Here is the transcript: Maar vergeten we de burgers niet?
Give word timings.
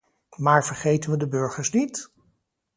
Maar 0.37 0.65
vergeten 0.65 1.11
we 1.11 1.17
de 1.17 1.27
burgers 1.27 1.71
niet? 1.71 2.11